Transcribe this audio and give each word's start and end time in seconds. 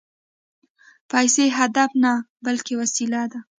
پیسې 1.11 1.45
هدف 1.57 1.91
نه، 2.03 2.13
بلکې 2.45 2.73
وسیله 2.81 3.21
ده 3.31 3.39